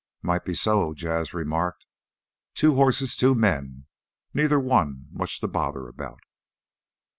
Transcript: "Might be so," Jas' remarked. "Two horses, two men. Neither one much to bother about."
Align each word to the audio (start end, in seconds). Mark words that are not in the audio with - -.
"Might 0.23 0.43
be 0.45 0.55
so," 0.55 0.95
Jas' 0.95 1.31
remarked. 1.31 1.85
"Two 2.55 2.73
horses, 2.73 3.15
two 3.15 3.35
men. 3.35 3.85
Neither 4.33 4.59
one 4.59 5.05
much 5.11 5.39
to 5.41 5.47
bother 5.47 5.87
about." 5.87 6.21